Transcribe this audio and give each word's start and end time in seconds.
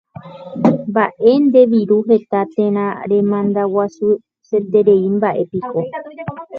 Mba'e 0.91 1.31
nde 1.43 1.61
viru 1.73 1.97
heta 2.09 2.39
térã 2.55 2.85
remandaguasuetereímba'epiko. 3.13 5.79